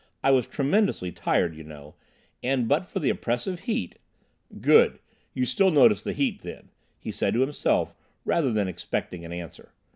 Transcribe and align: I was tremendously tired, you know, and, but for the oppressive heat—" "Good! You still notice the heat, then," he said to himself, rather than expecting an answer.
I 0.23 0.31
was 0.31 0.47
tremendously 0.47 1.11
tired, 1.11 1.55
you 1.55 1.63
know, 1.63 1.93
and, 2.41 2.67
but 2.67 2.87
for 2.87 2.97
the 2.99 3.11
oppressive 3.11 3.59
heat—" 3.69 3.99
"Good! 4.59 4.97
You 5.35 5.45
still 5.45 5.69
notice 5.69 6.01
the 6.01 6.13
heat, 6.13 6.41
then," 6.41 6.71
he 6.97 7.11
said 7.11 7.35
to 7.35 7.41
himself, 7.41 7.93
rather 8.25 8.51
than 8.51 8.67
expecting 8.67 9.23
an 9.23 9.31
answer. 9.31 9.73